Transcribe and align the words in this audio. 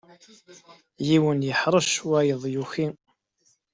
Yiwen 1.07 1.47
iḥṛec, 1.51 1.91
wayeḍ 2.09 2.43
yuki. 2.53 2.87